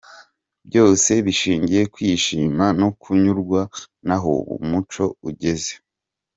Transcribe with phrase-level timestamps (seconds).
[0.67, 3.61] Byose bishingiye kwishima no kunyurwa
[4.07, 5.73] naho umuco ugeze.